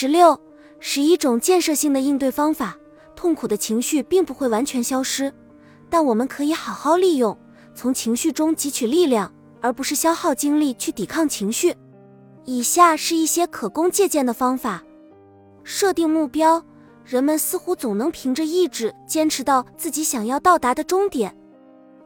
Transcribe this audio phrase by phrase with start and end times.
[0.00, 0.40] 十六
[0.78, 2.74] 是一种建设性的应对方法。
[3.14, 5.30] 痛苦的情绪并不会完全消失，
[5.90, 7.36] 但我们可以好好利用，
[7.74, 11.76] 从情绪中汲取力量，而不是消耗精力去抵抗情绪。
[12.46, 14.82] 以下是一些可供借鉴的方法：
[15.64, 16.64] 设定目标，
[17.04, 21.36] 人们似乎总能凭着意志坚持到自己想要到达的终点。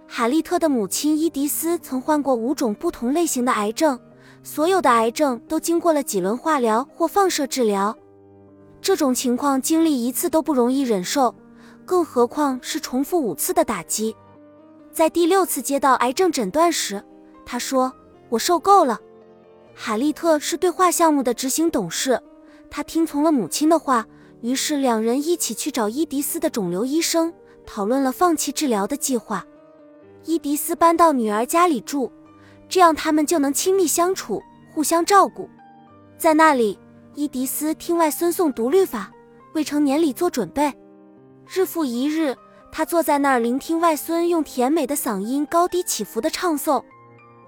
[0.09, 3.97] 海利特的母亲伊迪丝曾患过五种不同类型的癌症，
[4.45, 7.97] 所有的癌症都经过了几轮化疗或放射治疗。
[8.83, 11.35] 这种情况经历一次都不容易忍受，
[11.87, 14.15] 更何况是重复五次的打击。
[14.93, 17.03] 在第六次接到癌症诊断时，
[17.47, 17.91] 他说
[18.29, 19.01] ：“我受够了。”
[19.75, 22.21] 海利特是对话项目的执行董事，
[22.71, 24.07] 他听从了母亲的话，
[24.43, 27.33] 于是两人一起去找伊迪丝的肿瘤医生，
[27.65, 29.47] 讨论了放弃治疗的计划。
[30.27, 32.13] 伊迪丝搬到女儿家里住，
[32.69, 35.49] 这样他们就能亲密相处，互相照顾。
[36.17, 36.79] 在那里。
[37.17, 39.09] 伊迪丝听外孙诵读律法，
[39.53, 40.75] 为成年礼做准备。
[41.47, 42.35] 日复一日，
[42.73, 46.83] 他坐在那儿聆听外孙用甜美的嗓音高低起伏地唱诵。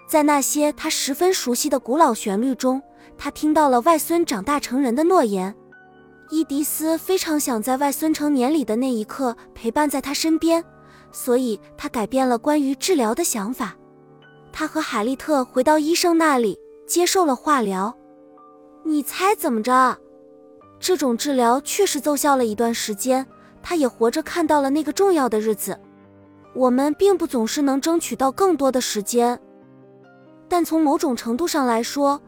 [0.09, 2.81] 在那些他十分熟悉的古老旋律中，
[3.19, 5.53] 他听到了外孙长大成人的诺言。
[6.31, 10.65] 伊迪丝非常想在外孙成年礼的那一刻陪伴在他身边，
[11.11, 13.77] 所以他改变了关于治疗的想法。
[14.59, 17.95] 他和海利特回到医生那里，接受了化疗。
[18.85, 19.95] 你猜怎么着？
[20.81, 23.27] 这种治疗确实奏效了一段时间，
[23.63, 25.79] 他也活着看到了那个重要的日子。
[26.55, 29.39] 我们并不总是能争取到更多的时间，
[30.49, 32.19] 但从某种程度上来说，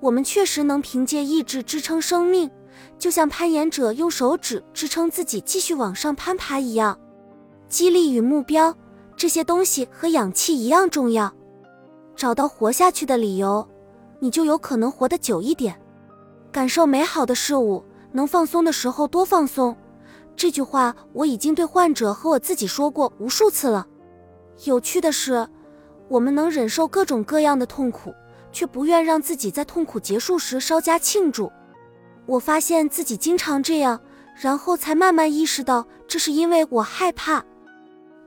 [0.00, 2.50] 我们确实能凭借意志支撑生命，
[2.98, 6.98] 就像攀岩者用手指支撑自己继续往上攀爬一样。
[7.68, 8.74] 激励与目标
[9.14, 11.30] 这些东西和氧气一样重要。
[12.16, 13.66] 找到活下去的理由，
[14.20, 15.78] 你就有可能活得久一点。
[16.52, 19.76] 感受美好的事物，能放松的时候多放松。
[20.36, 23.86] 这句话我已经对患者和我自己说过无数次了。
[24.64, 25.48] 有趣的是，
[26.08, 28.14] 我们能忍受各种各样的痛苦，
[28.52, 31.50] 却不愿让自己在痛苦结束时稍加庆祝。
[32.26, 34.00] 我发现自己经常这样，
[34.34, 37.44] 然后才慢慢意识到这是因为我害怕。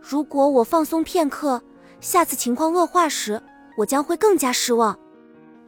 [0.02, 1.62] 如果我放松片刻，
[2.00, 3.42] 下次情况恶化时，
[3.78, 5.00] 我将会更加失望。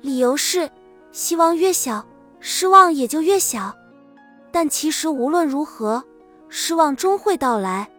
[0.01, 0.69] 理由是，
[1.13, 2.05] 希望越小。
[2.41, 3.75] 失望也就越小，
[4.49, 6.01] 但其实无论如何，
[6.47, 7.89] 失望终会到来。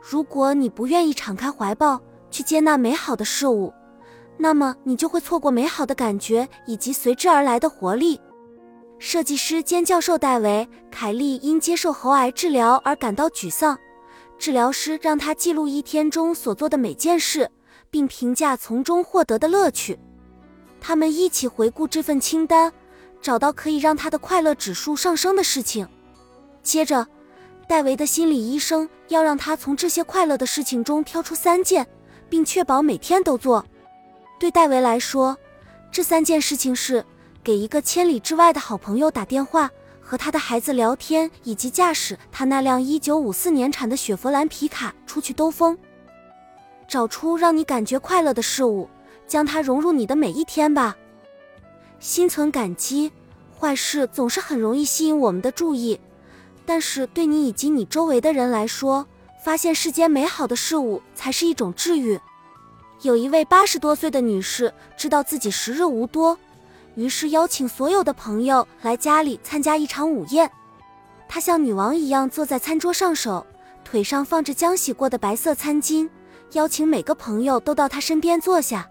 [0.00, 2.00] 如果你不愿意敞开怀抱
[2.30, 3.74] 去接纳美好的事物，
[4.36, 8.20] 那么你就会错过美好的感觉以及随之而来的活力。
[9.00, 13.76] 设计师兼教授戴维·凯利因接受喉癌治疗而感到沮丧，
[14.38, 17.50] 治疗师让他记录一天中所做的每件事，
[17.94, 19.96] 并评价从中获得的乐趣。
[20.80, 22.72] 他们一起回顾这份清单。
[23.22, 25.88] 找到可以让他的快乐指数上升的事情。
[26.62, 27.06] 接着，
[27.66, 31.86] 戴维的心理医生要让他从这些快乐的事情中挑出三件，
[32.28, 33.64] 并确保每天都做。
[34.38, 35.38] 对戴维来说，
[35.90, 37.02] 这三件事情是
[37.42, 39.70] 给一个千里之外的好朋友打电话、
[40.02, 45.78] 和他的孩子聊天，以及驾驶他那辆1954年产的雪佛兰皮卡出去兜风。
[46.94, 48.88] 找出让你感觉快乐的事物，
[49.26, 50.96] 将它融入你的每一天吧。
[51.98, 53.10] 心存感激，
[53.58, 55.98] 坏事总是很容易吸引我们的注意，
[56.64, 59.08] 但是对你以及你周围的人来说，
[59.42, 62.16] 发现世间美好的事物才是一种治愈。
[63.02, 66.38] 有一位八十多岁的女士知道自己时日无多，
[66.94, 70.48] 于是邀请所有的朋友来家里参加一场午宴。
[71.28, 73.44] 她像女王一样坐在餐桌上，手
[73.82, 76.08] 腿上放着浆洗过的白色餐巾，
[76.54, 78.88] 邀请每个朋友都到他身边坐下，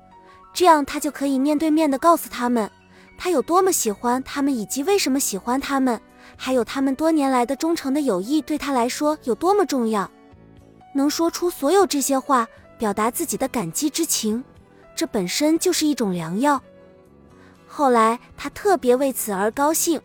[0.54, 2.70] 这样他就可以面对面的告诉他们。
[3.18, 6.00] 他有多么喜欢他们，以及为什么喜欢他们，
[6.36, 10.10] 还有他们多年来的忠诚的友谊对他来说有多么重要。
[10.94, 12.48] 能说出所有这些话，
[12.78, 14.44] 表达自己的感激之情，
[14.96, 16.62] 这本身就是一种良药。
[17.66, 20.00] 后来他特别为此而高兴。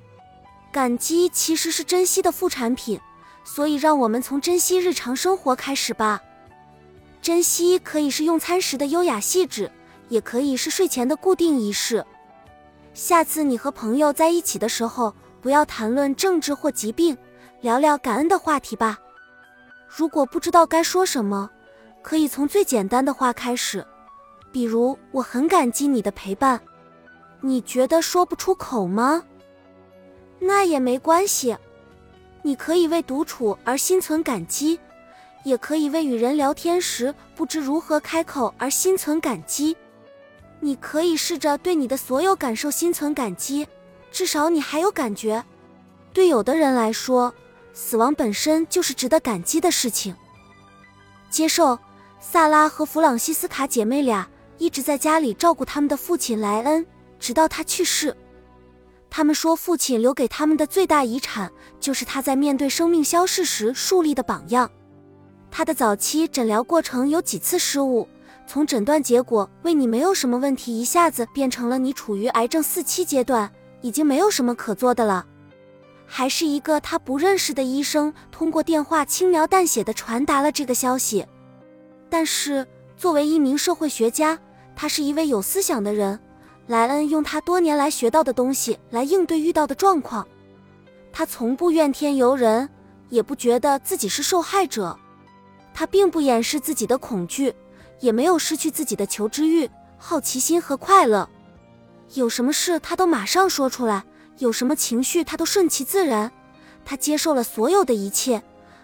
[0.71, 3.01] 感激其实是珍惜的副产品，
[3.43, 6.21] 所以让我们从珍惜日常生活开始吧。
[7.21, 9.71] 珍惜可以是用餐时的优雅细致，
[10.09, 12.05] 也可以是睡前的固定仪式。
[12.95, 17.17] 下次你和朋友在一起的时候，不要谈论政治或疾病，
[17.61, 18.99] 聊聊感恩的话题吧。
[19.87, 21.51] 如果不知道该说什么，
[22.03, 23.87] 可以从最简单的话开始，
[24.51, 26.61] 比如“我很感激你的陪伴”。
[27.41, 29.23] 你觉得说不出口吗？
[30.41, 31.57] 那也没关系，
[32.43, 34.79] 你可以为独处而心存感激，
[35.45, 39.77] 也可以为与人聊天时不知如何开口而心存感激。
[40.61, 43.67] 你可以试着对你的所有感受心存感激，
[44.11, 45.45] 至少你还有感觉。
[46.13, 47.33] 对有的人来说，
[47.73, 50.17] 死亡本身就是值得感激的事情。
[51.31, 51.79] 接受，
[52.19, 56.85] 萨拉和弗朗西斯卡姐妹俩一直在家里照顾他们的父亲莱恩，
[57.21, 58.17] 直到他去世。
[59.09, 64.69] 他们说，父亲留给他们的最大遗产就是他在面对生命消逝时树立的榜样。
[65.51, 68.09] 他的早期诊疗过程有几次失误，
[68.47, 73.51] 从诊断结果为你没有什么问题，一下子变成了你处于癌症四期阶段，
[73.81, 75.27] 已经没有什么可做的了。
[76.07, 81.27] 还是一个他不认识的医生通过电话轻描淡写的传达了这个消息。
[82.09, 82.67] 但是
[82.97, 84.39] 作为一名社会学家，
[84.75, 86.19] 他是一位有思想的人。
[86.67, 90.27] 莱恩用他多年来学到的东西来应对遇到的状况，
[91.13, 92.69] 他从不怨天尤人，
[93.09, 94.99] 也不觉得自己是受害者。
[95.79, 97.55] 他并不掩饰自己的恐惧，
[98.01, 101.31] 也没有失去自己的求知欲、好奇心和快乐。
[102.15, 104.05] 有什么事他都马上说出来，
[104.39, 106.33] 有什么情绪他都顺其自然。
[106.85, 108.43] 他接受了所有的一切，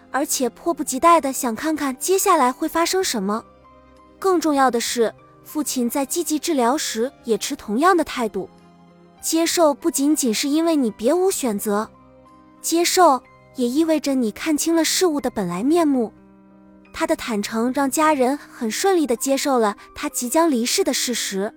[0.09, 3.43] 而且迫不及待地想看看接下来会发生什么。
[4.17, 5.13] 更重要的是。
[5.43, 8.49] 父亲在积极治疗时也持同样的态度，
[9.21, 11.89] 接受不仅仅是因为你别无选择，
[12.61, 13.21] 接受
[13.55, 16.13] 也意味着你看清了事物的本来面目。
[16.97, 21.53] 他的坦诚让家人很顺利地接受了他即将离世的事实。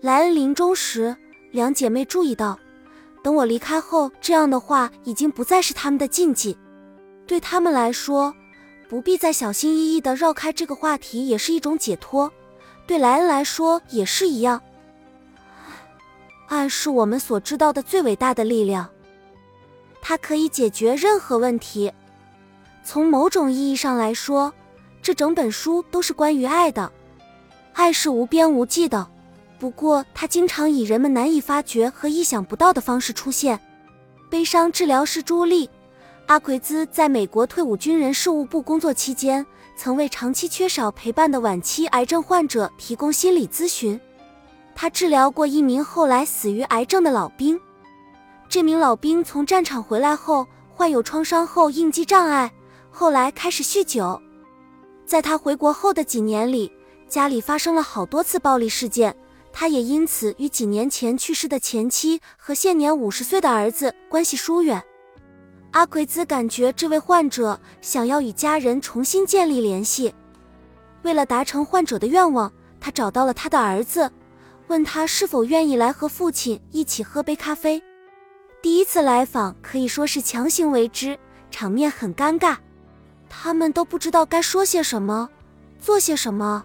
[0.00, 1.14] 莱恩临终时，
[1.50, 2.58] 两姐妹注意到，
[3.22, 6.56] 等我离开后，这样的话已经不再是他们的禁忌，
[7.26, 8.34] 对他们来说，
[8.88, 12.32] 不必再小心翼翼地绕开这个话题，也是一种解脱。
[12.86, 14.58] 对莱恩来说也是一样。
[16.48, 18.88] 爱是我们所知道的最伟大的力量，
[20.00, 21.92] 它可以解决任何问题。
[22.82, 24.52] 从某种意义上来说，
[25.02, 26.90] 这整本书都是关于爱的。
[27.74, 29.06] 爱是无边无际的，
[29.58, 33.60] 不过它经常以人们难以发觉和意想不到的方式出现。
[34.30, 35.66] 悲伤治疗师朱莉·
[36.26, 39.44] 阿奎兹在美国退伍军人事务部工作期间。
[39.74, 43.98] 曾为长期缺少陪伴的晚期癌症患者提供心理咨询。
[44.74, 47.58] 他治疗过一名后来死于癌症的老兵。
[48.50, 52.52] 这名老兵从战场回来后患有创伤后应激障碍，
[52.90, 54.20] 后来开始酗酒。
[55.12, 56.72] 在他回国后的几年里，
[57.06, 59.14] 家里发生了好多次暴力事件，
[59.52, 64.82] 他也因此与几年前去世的前妻和现年五十岁的儿子关系疏远。
[65.72, 70.14] 阿奎兹感觉这位患者想要与家人重新建立联系。
[71.02, 72.50] 为了达成患者的愿望，
[72.80, 74.10] 他找到了他的儿子，
[74.68, 77.82] 问他是否愿意来和父亲一起喝杯咖啡。
[78.62, 81.18] 第一次来访可以说是强行为之，
[81.50, 82.56] 场面很尴尬，
[83.34, 85.30] 他们都不知道该说些什么，
[85.80, 86.62] 做些什么。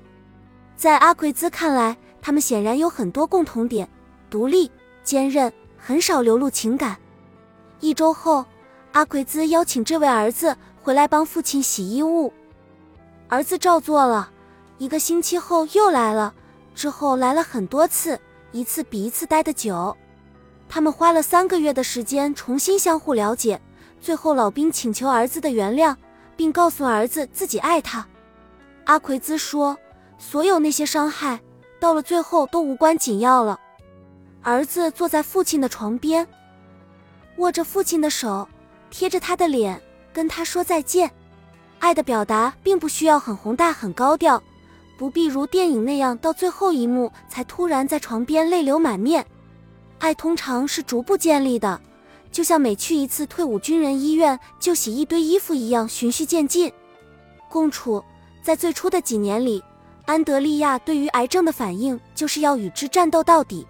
[0.75, 3.87] 在阿奎兹看来，他们显然有很多共同点：
[4.29, 4.69] 独立、
[5.01, 6.97] 坚韧，很少流露情感。
[7.79, 8.45] 一周后。
[8.93, 12.33] 阿奎兹邀请这位儿子回来帮父亲洗衣物，
[13.27, 14.31] 儿子照做了。
[14.79, 16.33] 一个星期后又来了，
[16.73, 18.19] 之后来了很多次，
[18.51, 19.95] 一次比一次待得久。
[20.67, 23.61] 他们花了三个月的时间重新相互了解。
[24.01, 25.95] 最后，老兵请求儿子的原谅，
[26.37, 28.07] 并告诉儿子自己爱他。
[28.85, 29.77] 阿奎兹说
[30.17, 31.41] ：“所有那些伤害，
[31.81, 33.59] 到了最后都无关紧要了。”
[34.43, 36.25] 儿子坐在父亲的床边，
[37.37, 38.47] 握着父亲的手。
[38.89, 39.81] 贴着他的脸，
[40.13, 41.11] 跟他说再见。
[41.79, 44.41] 爱的表达并不需要很宏大、很高调，
[44.97, 49.25] 不必如电影那样到最后一幕才突然在床边泪流满面。
[49.99, 51.81] 爱通常是逐步建立的，
[52.37, 56.71] 就像每去一次退伍军人医院就洗一堆衣服一样，循序渐进。
[57.49, 58.03] 共处
[58.43, 59.63] 在最初的几年里，
[60.05, 63.65] 安德利亚对于癌症的反应就是要与之战斗到底。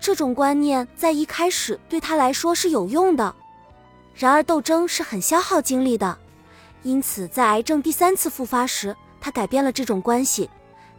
[0.00, 3.32] 这种观念在一开始对他来说是有用的。
[4.16, 6.18] 然而，斗争是很消耗精力的，
[6.82, 10.50] 因此在癌症第三次复发时，他改变了这种关系。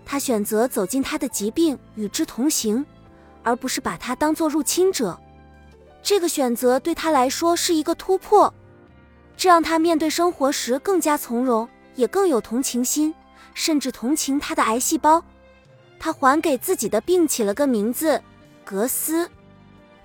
[0.06, 2.86] 他选择走进他的疾病，与之同行，
[3.44, 5.20] 而不是把它当作入侵者。
[6.02, 8.54] 这个选择对他来说是一个突破，
[9.36, 13.14] 这让他面对生活时更加从容，也更有同情心，
[13.54, 15.24] 甚至同情他的癌细胞。
[16.00, 18.22] 他还给自己的病起了个名字——
[18.64, 19.30] 格斯。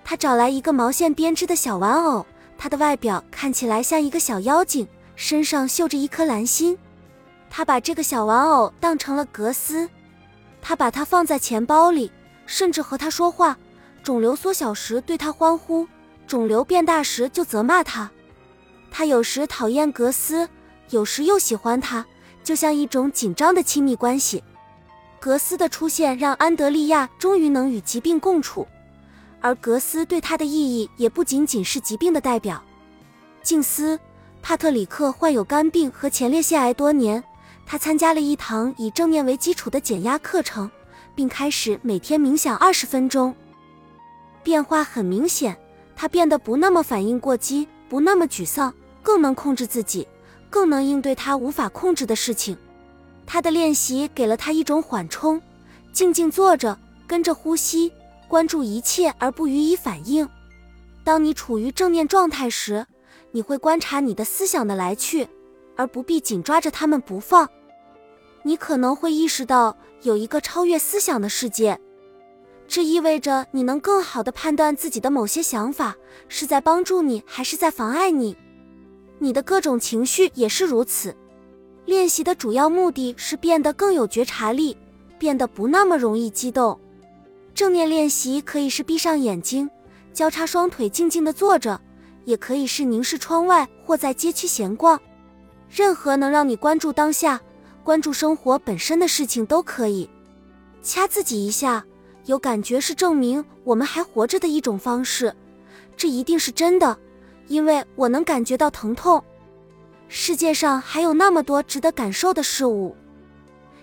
[0.02, 2.26] 他找来一个毛线编织的小玩偶。
[2.58, 6.78] 他的外表看起来像一个小妖精，身上绣着一颗蓝心。
[7.50, 9.88] 他把这个小玩偶当成了格斯，
[10.60, 12.10] 他把它放在钱包里，
[12.46, 13.58] 甚至和他说话。
[14.02, 15.86] 肿瘤缩小时对他欢呼，
[16.26, 18.10] 肿瘤变大时就责骂他。
[18.90, 20.48] 他有时讨厌格斯，
[20.90, 22.04] 有时又喜欢他，
[22.42, 24.42] 就像一种紧张的亲密关系。
[25.20, 28.66] 格斯的出现让安德利亚终于能与疾病共处。
[29.40, 32.62] 而格斯对他的意义也不仅仅是疾病的代表，
[33.42, 33.98] 静思，
[34.42, 37.22] 帕特里克患有肝病和前列腺癌多年，
[37.64, 40.70] 他参加了一堂以正念为基础的减压课程，
[41.14, 43.34] 并开始每天冥想二十分钟。
[44.42, 45.56] 变化很明显，
[45.94, 48.72] 他变得不那么反应过激，不那么沮丧，
[49.02, 50.06] 更能控制自己，
[50.50, 52.56] 更能应对他无法控制的事情。
[53.26, 55.40] 他的练习给了他一种缓冲，
[55.92, 57.92] 静静坐着，跟着呼吸，
[58.28, 60.28] 关注一切而不予以反应。
[61.04, 62.86] 当你处于正念状态时，
[63.30, 65.28] 你会观察你的思想的来去，
[65.76, 67.48] 而不必紧抓着它们不放。
[68.42, 71.78] 你可能会意识到有一个超越思想的世界。
[72.72, 75.94] 这意味着你能更好的判断自己的某些想法
[76.26, 78.34] 是在帮助你还是在妨碍你。
[79.18, 81.14] 你的各种情绪也是如此。
[81.84, 84.74] 练习的主要目的是变得更有觉察力，
[85.18, 86.80] 变得不那么容易激动。
[87.52, 89.68] 正念练习可以是闭上眼睛，
[90.14, 91.78] 交叉双腿静静地坐着，
[92.24, 94.98] 也可以是凝视窗外或在街区闲逛。
[95.68, 97.38] 任何能让你关注当下、
[97.84, 100.08] 关注生活本身的事情都可以。
[100.82, 101.84] 掐自己一下。
[102.26, 105.34] 有感觉是证明我们还活着的一种方式，
[105.96, 106.96] 这一定是真的，
[107.48, 109.22] 因为我能感觉到疼痛。
[110.08, 112.94] 世界上还有那么多值得感受的事物。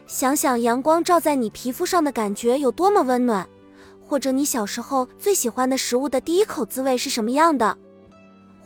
[0.08, 3.48] 想想阳光照在你皮肤上的感觉有多么温暖，
[4.02, 7.78] 或者你小时候最喜欢的食物的第一口滋味是什么样的，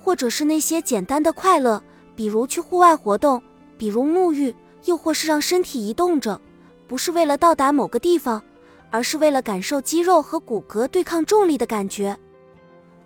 [0.02, 1.82] 或者是那些简单的快乐，
[2.16, 3.42] 比如去户外活动，
[3.78, 6.40] 比如沐浴，又或是让身体移动着，
[6.88, 8.42] 不是为了到达某个地方。
[8.94, 12.16] 而是为了感受肌肉和骨骼对抗重力的感觉，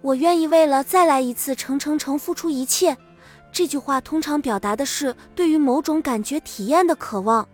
[0.01, 2.97] 我愿意为了再来一次成成成付出一切。
[3.53, 7.47] 这句话通常表达的是对于某种感觉体验的渴望。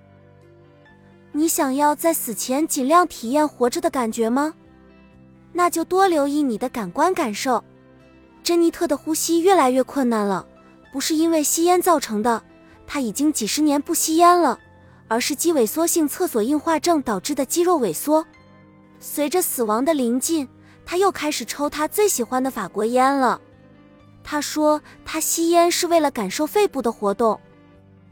[1.32, 4.56] 你想要在死前尽量体验活着的感觉吗？
[5.52, 7.64] 那就多留意你的感官感受。
[8.42, 10.44] 珍妮特的呼吸越来越困难了，
[10.92, 12.42] 不是因为吸烟造成的，
[12.88, 14.60] 她已经几十年不吸烟了。
[15.08, 18.26] 而是肌萎缩性厕所硬化症导致的肌肉萎缩。
[19.00, 20.48] 随着死亡的临近，
[20.86, 23.40] 他又开始抽他最喜欢的法国烟了。
[24.24, 27.40] 他说，他吸烟是为了感受肺部的活动。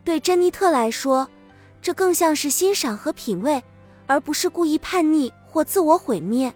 [0.03, 1.27] 对珍妮特来说，
[1.81, 3.63] 这更像是欣赏和品味，
[4.07, 6.53] 而不是故意叛逆或自我毁灭。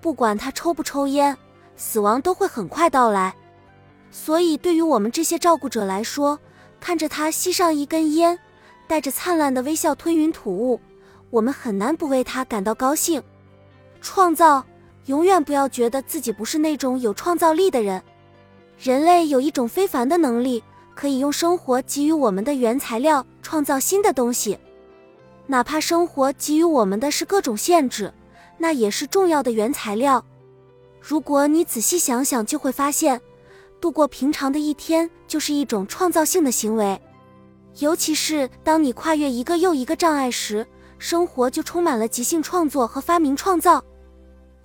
[0.00, 1.36] 不管他抽不抽烟，
[1.76, 3.34] 死亡都会很快到来。
[4.10, 6.38] 所以，对于我们这些照顾者来说，
[6.80, 8.38] 看着他吸上一根烟。
[8.88, 10.80] 带着灿烂的微笑吞云吐雾，
[11.30, 13.22] 我们很难不为他感到高兴。
[14.00, 14.64] 创造，
[15.04, 18.02] 永远不要觉得自己不是那种有创造力的人。
[18.80, 20.62] 人类有一种非凡的能力，
[20.94, 24.58] 可以用生活给予我们的原材料创造新的东西，
[25.46, 28.12] 哪怕生活给予我们的是各种限制，
[28.56, 30.24] 那也是重要的原材料。
[31.00, 33.20] 如果你仔细想想，就会发现，
[33.80, 37.00] 度过平常的一天就是一种创造性的行为。
[37.78, 40.66] 尤其是当你跨越一个又一个障碍时，
[40.98, 43.82] 生活就充满了即兴创作和发明创造。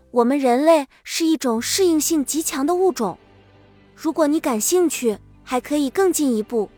[0.10, 3.18] 我们人类是一种适应性极强的物种。
[3.96, 6.70] 如果你感兴趣，还可以更进一步，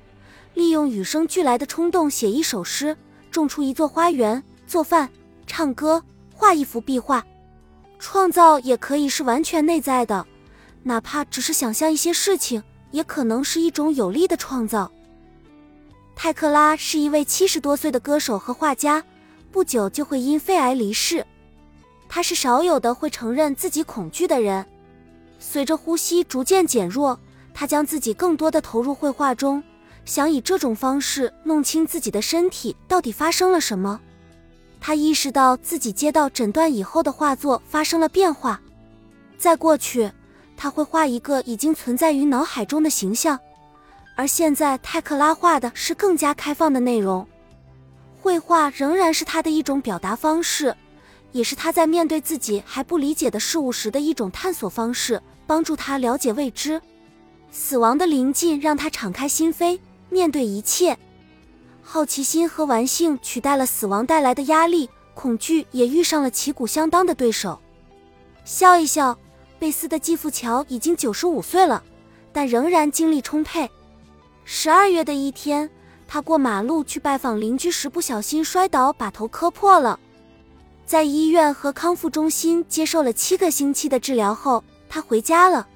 [0.53, 2.95] 利用与生俱来的冲动写一首诗，
[3.31, 5.09] 种出一座花园，做饭、
[5.47, 7.25] 唱歌、画一幅壁画。
[7.97, 10.25] 创造也可以是完全内在的，
[10.83, 12.61] 哪怕只是想象一些事情，
[12.91, 14.91] 也可能是一种有力的创造。
[16.15, 19.03] 泰克拉是一位七十多岁的歌手和画家，
[19.51, 21.25] 不久就会因肺癌离世。
[22.07, 24.65] 他是少有的会承认自己恐惧的人。
[25.37, 27.19] 随着呼吸逐渐减弱，
[27.53, 29.61] 他将自己更多的投入绘画中，
[30.05, 33.99] 想以这种方式弄清自己的身体到底发生了什么。
[34.79, 38.61] 他意识到自己接到诊断以后的画作发生了变化。
[39.37, 40.11] 在过去，
[40.55, 43.37] 他会画一个已经存在于脑海中的形象。
[44.15, 47.27] 而现在，泰克拉画的是更加开放的内容。
[48.21, 50.75] 绘画仍然是他的一种表达方式，
[51.31, 56.81] 也是他在面对自己还不理解的事物时的一种探索方式，帮助他了解未知。
[57.51, 59.79] 死亡的临近让他敞开心扉，
[60.09, 60.97] 面对一切。
[61.81, 67.59] 好奇心和玩性取代了死亡带来的压力，恐惧也遇上了旗鼓相当的对手。
[68.43, 69.17] 笑一笑，
[69.59, 71.83] 贝斯的继父乔已经九十五岁了，
[72.33, 73.69] 但仍然精力充沛。
[74.47, 75.67] 十二月的一天，
[76.07, 79.99] 他过马路去拜访邻居时不小心摔倒，把头磕破了。
[80.85, 85.67] 在医院和康复中心接受了七个星期的治疗后，他回家了。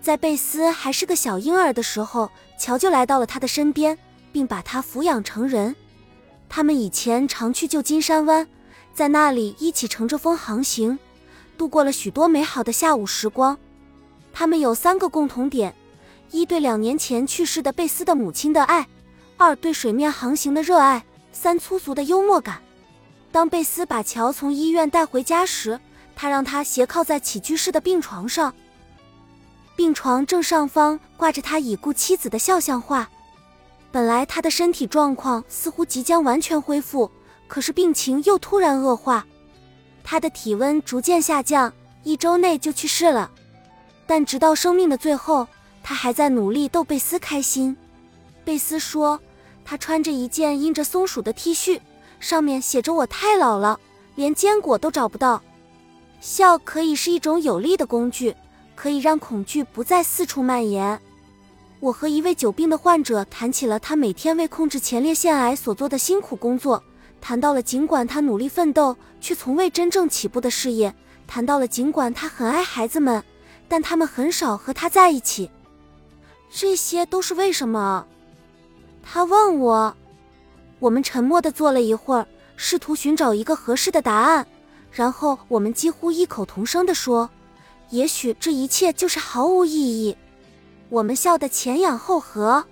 [0.00, 3.98] 在贝斯还是个小婴儿的时候，乔就来到了他的身边，
[4.30, 5.74] 并把他抚养成人。
[6.48, 8.46] 他们以前常去旧金山湾，
[8.94, 10.96] 在那里一起乘着风航行，
[11.58, 13.58] 度过了许多美好的下午时光。
[14.32, 15.74] 他们有三个共同点。
[16.30, 18.86] 一对两年前去世的贝斯的母亲的爱，
[19.36, 22.60] 二对水面航行的热爱，三粗俗的幽默感。
[23.32, 25.78] 当贝斯把乔从医院带回家时，
[26.14, 28.54] 他让他斜靠在起居室的病床上，
[29.76, 33.08] 病床正上方挂着他已故妻子的肖像画。
[33.92, 37.10] 本来他的身体状况似乎即将完全恢复，
[37.46, 39.26] 可是病情又突然恶化，
[40.02, 43.30] 他的体温逐渐下降，一周内就去世了。
[44.06, 45.46] 但直到生命的最后，
[45.88, 47.76] 他还在努力逗贝斯开心。
[48.44, 49.20] 贝斯说，
[49.64, 51.80] 他穿着一件印着松鼠的 T 恤，
[52.18, 53.78] 上面写着“我太老了，
[54.16, 55.40] 连坚果都找不到”。
[56.20, 58.34] 笑可以是一种有力的工具，
[58.74, 61.00] 可以让恐惧不再四处蔓延。
[61.78, 66.82] 我和一位久病的患者谈起了他每天为控制前列腺癌所做的辛苦工作，
[67.20, 70.92] 谈到了尽管他努力奋斗却从未真正起步的事业，
[71.28, 73.22] 谈到了尽管他很爱孩子们，
[73.68, 75.48] 但他们很少和他在一起。
[76.58, 78.06] 这些都是为什么？
[79.02, 79.94] 他问我。
[80.78, 84.46] 我们沉默地坐了一会儿，试图寻找一个合适的答案，
[84.90, 87.28] 然后我们几乎异口同声地说
[87.90, 90.16] ：“也许这一切就是毫无意义。”
[90.88, 92.64] 我们笑得前仰后合。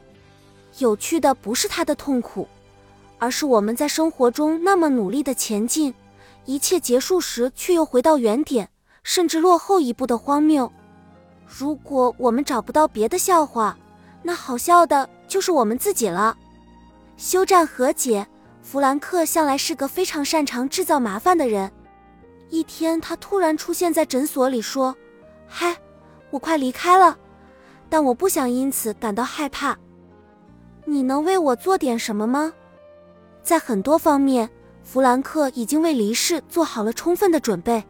[0.79, 2.49] 有趣的不是他的痛苦，
[3.19, 5.93] 而是我们在生活中那么努力的前进，
[6.47, 8.71] 一切结束时却又回到原点，
[9.03, 10.73] 甚至落后一步的荒谬。
[11.47, 13.77] 如果我们找不到别的笑话，
[14.23, 16.37] 那好笑的就是我们自己了。
[17.17, 18.27] 休战和解，
[18.63, 21.71] 弗兰克向来是个非常擅长制造麻烦的人。
[22.51, 24.95] 一天，他突然出现在诊所里，说
[25.47, 25.77] ：“嗨，
[26.31, 27.17] 我快离开了。”
[27.89, 29.77] 但我不想因此感到害怕。
[30.85, 32.53] 你能为我做点什么吗？
[33.43, 34.51] 在很多方面，
[34.83, 37.85] 弗兰克已经为离世做好了充分的准备。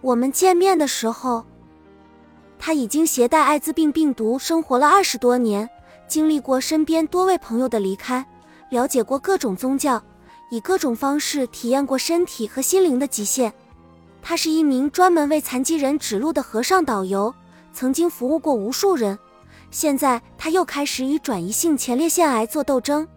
[0.00, 1.44] 我们见面的时候，
[2.62, 5.68] 他已经携带艾滋病病毒生活了二十多年，
[6.06, 8.24] 经历过身边多位朋友的离开，
[8.68, 10.00] 了解过各种宗教，
[10.50, 13.50] 以各种方式体验过身体和心灵的极限。
[14.20, 17.34] 他是一名专门为残疾人指路的和尚导游。
[17.72, 19.18] 曾经服务过无数人，
[19.70, 23.08] 现在他又开始与转移性前列腺癌做斗争。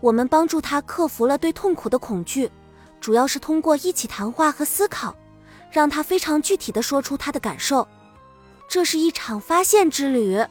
[0.00, 2.50] 我们帮助他克服了对痛苦的恐惧，
[3.00, 5.14] 主要是通过一起谈话和思考，
[5.70, 7.86] 让他非常具体的说出他的感受。
[8.72, 10.42] 这是一场发现之旅。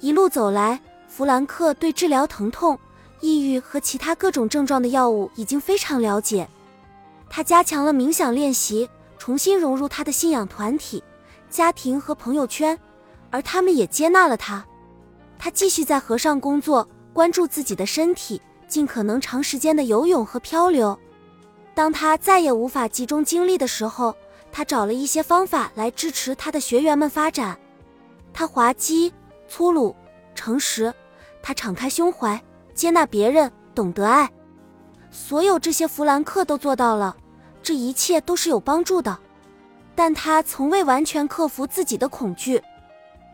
[0.00, 2.76] 一路走来，弗兰克对治疗疼痛、
[3.20, 6.48] 抑郁和其他各种症状的药物已经非常了解。
[7.28, 11.04] 他加强了冥想练习，重新融入他的信仰团体。
[11.48, 12.76] 家庭和朋友圈，
[13.30, 14.66] 而他们也接纳了他。
[15.38, 20.98] 他继续在河上工作，关注自己的身体，尽可能长时间的游泳和漂流。
[21.76, 24.16] 当他再也无法集中精力的时候，
[24.52, 27.58] 他找了一些方法来支持他的学员们发展。
[28.32, 29.12] 他滑稽、
[29.48, 29.94] 粗鲁、
[30.34, 30.92] 诚实，
[31.42, 32.40] 他敞开胸怀，
[32.74, 34.30] 接纳别人，懂得爱。
[35.10, 37.16] 所有这些，弗兰克都做到了。
[37.62, 39.18] 这一切都是有帮助的。
[39.94, 42.62] 但他从未完全克服自己的恐惧。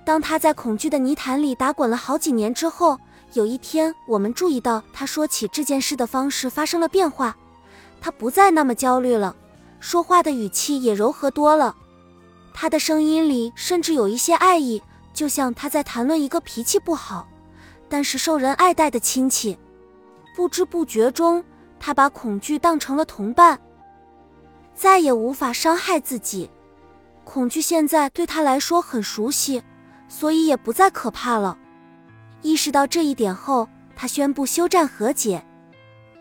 [0.05, 2.98] 当他在恐惧的泥潭里打滚了好几年之后，
[3.35, 7.37] 有一天，我们注意到他说起这件事的方式发生了变化。
[8.00, 9.37] 他不再那么焦虑了，
[9.88, 11.77] 说话的语气也柔和多了。
[12.53, 14.83] 他的声音里甚至有一些爱意，
[15.14, 17.29] 就像他在谈论一个脾气不好，
[17.88, 19.57] 但是受人爱戴的亲戚。
[20.35, 21.44] 不知不觉中，
[21.79, 23.61] 他把恐惧当成了同伴，
[24.75, 26.51] 再也无法伤害自己。
[27.22, 29.62] 恐惧现在对他来说很熟悉，
[30.09, 31.57] 所以也不再可怕了。
[32.42, 35.46] 意识到这一点后，他宣布休战和解。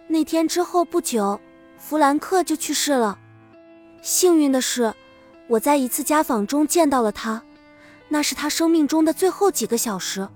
[0.08, 1.42] 那天之后不久，
[1.80, 3.18] 弗兰克就去世了。
[4.06, 4.94] 幸运的是，
[5.48, 7.42] 我在一次家访中见到了他，
[8.08, 10.30] 那是他生命中的最后几个小时。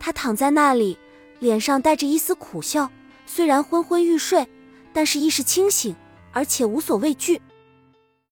[0.00, 0.98] 他躺在那里，
[1.38, 2.90] 脸上带着一丝苦笑，
[3.24, 4.48] 虽然昏昏欲睡，
[4.92, 5.94] 但是意识清醒，
[6.32, 7.40] 而且无所畏惧。